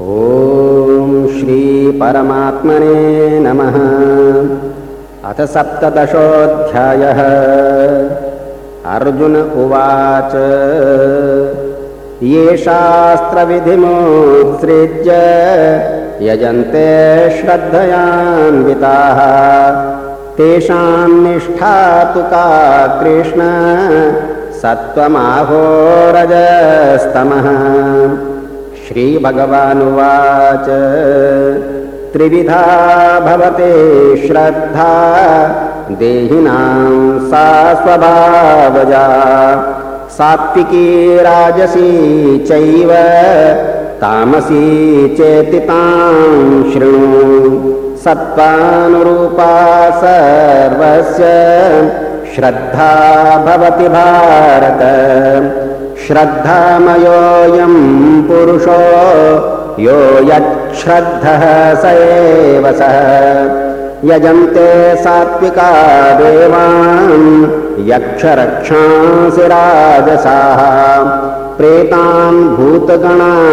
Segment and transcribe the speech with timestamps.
[0.00, 0.04] ॐ
[1.28, 2.98] श्रीपरमात्मने
[3.40, 3.78] नमः।
[5.30, 7.22] अथ सप्तदशोऽध्यायः।
[8.94, 10.34] अर्जुन उवाच
[12.22, 13.58] ये शास्त्रविधिमुत्सृज्य
[16.22, 16.86] यजन्ते
[17.40, 19.18] श्रद्धयान्विताः।
[20.36, 21.74] तेषां निष्ठा
[22.14, 22.46] तु का
[23.02, 23.50] कृष्ण
[24.62, 25.28] सत्त्वमाहोरजस्तमः
[28.88, 30.68] श्रीभगवानुवाच।
[32.12, 32.60] त्रिविधा
[33.20, 33.72] भवते
[34.26, 34.92] श्रद्धा
[35.98, 39.04] देहिनां सा स्वभावजा
[40.10, 40.88] सात्विकी
[41.22, 41.90] राजसी
[42.48, 42.92] चैव
[44.00, 44.64] तामसी
[45.18, 49.52] चेति तां शृणु। सत्त्वानुरूपा
[50.00, 51.30] सर्वस्य
[52.34, 52.92] श्रद्धा
[53.46, 54.82] भवति भारत
[56.06, 57.74] श्रद्धामयोऽयं
[58.22, 58.80] पुरुषो
[59.82, 59.98] यो
[60.28, 61.42] यच्छ्रद्धः
[61.74, 62.98] स एव सः।
[64.04, 65.70] यजन्ते सात्विका
[66.18, 67.26] देवान्
[67.90, 70.60] यक्षरक्षांसि राजसाः।
[71.58, 73.44] प्रेतान् भूतगणाश्चान्ये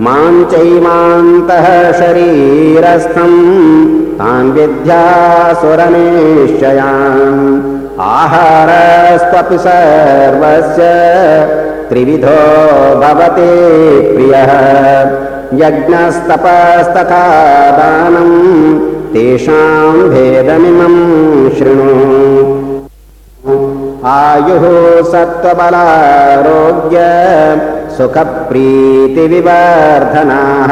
[0.00, 1.66] मां चैमान्तः
[1.98, 3.36] शरीरस्थम्
[4.18, 5.78] तान् विद्यासुरनिश्चयान्
[8.06, 10.88] आहारस्त्वपि सर्वस्य
[11.88, 12.42] त्रिविधो
[13.02, 13.54] भवति
[14.16, 14.52] प्रियः।
[15.62, 17.22] यज्ञस्तपस्तथा
[17.78, 18.34] दानम्
[19.14, 20.96] तेषां भेदमिमं
[21.58, 21.96] शृणु।
[24.16, 24.66] आयुः
[25.12, 26.98] सत्त्वबलारोग्य
[27.96, 30.70] सुखप्रीतिविवर्धनाः।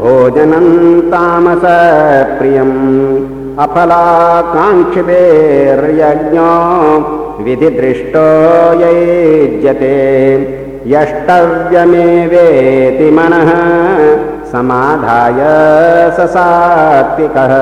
[0.00, 0.66] भोजनं
[1.12, 2.74] तामसप्रियम्
[3.64, 6.50] अफलाकाङ्क्षिभिर्यज्ञो
[7.44, 8.26] विधिदृष्टो
[8.82, 9.94] युज्यते
[10.94, 13.50] यष्टव्यमेवेति मनः
[14.52, 15.40] समाधाय
[16.16, 17.54] स सात्विकः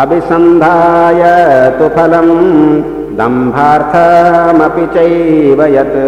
[0.00, 1.22] अभिसन्धाय
[1.78, 2.28] तु फलं
[3.18, 5.98] दम्भार्थमपि चैव यत्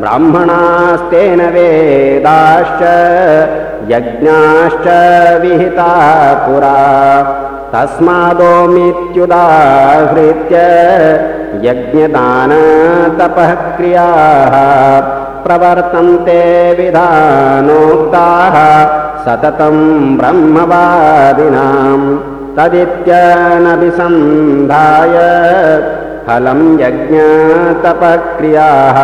[0.00, 2.82] ब्राह्मणास्तेन वेदाश्च
[3.90, 4.86] यज्ञाश्च
[5.42, 5.92] विहिता
[6.44, 6.78] पुरा।
[7.72, 10.54] तस्मादोमित्युदाहृत्य
[11.66, 14.54] यज्ञदानतपः क्रियाः
[15.44, 16.40] प्रवर्तन्ते
[16.78, 18.56] विधानोक्ताः
[19.24, 19.76] सततं
[20.18, 22.06] ब्रह्मवादिनाम्।
[22.56, 25.16] तदित्यनभिसन्धाय
[26.26, 28.98] फलं यज्ञतपक्रियाः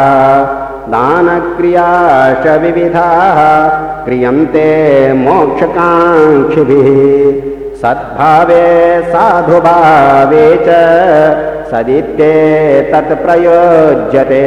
[0.93, 3.39] दानक्रियाश्च विविधाः।
[4.05, 4.69] क्रियन्ते
[5.13, 6.89] मोक्षकाङ्क्षिभिः।
[7.83, 8.67] सद्भावे
[9.09, 10.79] साधुभावे च
[11.71, 12.35] सदित्ये
[12.93, 14.45] तत्प्रयोज्यते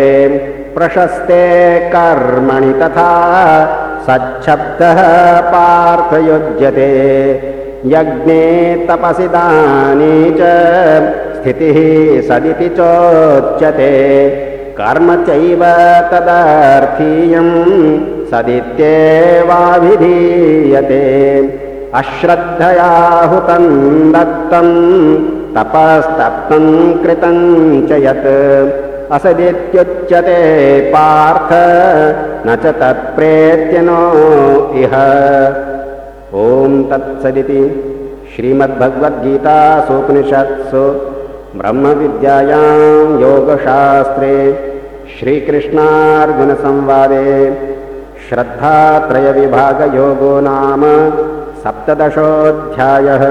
[0.75, 1.43] प्रशस्ते
[1.93, 3.13] कर्मणि तथा
[4.09, 5.01] सच्छब्दः
[5.53, 6.91] पार्थयुज्यते।
[7.85, 8.43] यज्ञे
[8.89, 10.41] तपसि दाने च
[11.35, 11.77] स्थितिः
[12.27, 13.91] सदिति चोच्यते
[14.77, 15.61] कर्म चैव
[16.11, 17.49] तदर्थीयं
[18.31, 18.87] सदित्येवाभिधीयते।
[21.99, 23.65] अश्रद्धयाहुतं
[24.13, 24.69] दत्तं
[25.55, 26.65] तपस्तप्तं
[27.03, 27.37] कृतं
[27.87, 28.29] च यत्
[29.15, 30.41] असदित्युच्यते
[30.93, 31.51] पार्थ
[32.47, 34.01] न च तत्प्रेत्यनो
[34.83, 34.93] इह।
[36.41, 36.43] ॐ
[36.91, 37.61] तत्सदिति
[38.33, 40.83] श्रीमद्भगवद्गीतासूपनिषत्सु
[41.59, 42.67] ब्रह्मविद्यायां
[43.21, 44.35] योगशास्त्रे
[45.15, 47.25] श्रीकृष्णार्जुनसंवादे
[48.27, 50.85] श्रद्धात्रयविभागयोगो नाम
[51.63, 53.25] सप्तदशोऽध्यायः